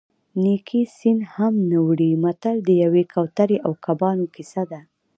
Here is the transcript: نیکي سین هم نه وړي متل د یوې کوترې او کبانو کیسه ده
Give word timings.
نیکي 0.43 0.81
سین 0.97 1.19
هم 1.33 1.53
نه 1.71 1.77
وړي 1.87 2.11
متل 2.23 2.57
د 2.67 2.69
یوې 2.83 3.03
کوترې 3.13 3.57
او 3.65 3.71
کبانو 3.85 4.25
کیسه 4.35 4.63
ده 4.71 4.81